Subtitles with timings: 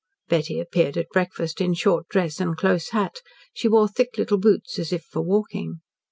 [0.29, 3.17] Betty appeared at breakfast in short dress and close hat.
[3.53, 5.81] She wore thick little boots, as if for walking.